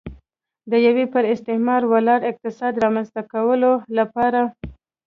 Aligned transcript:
د 0.71 0.73
یوه 0.87 1.05
پر 1.13 1.23
استثمار 1.33 1.81
ولاړ 1.93 2.19
اقتصاد 2.31 2.73
رامنځته 2.83 3.21
کولو 3.33 3.71
لپاره. 3.97 4.41